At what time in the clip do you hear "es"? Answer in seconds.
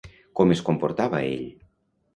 0.55-0.63